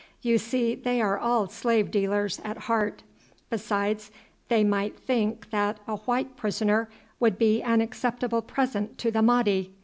[0.23, 3.03] You see, they are all slave dealers at heart;
[3.51, 4.09] besides,
[4.47, 6.89] they might think that a white prisoner
[7.19, 9.75] would be an acceptable present to the Mahdi.